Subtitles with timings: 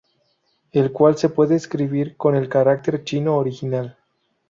[0.71, 3.97] El cual se puede escribir con el carácter chino original.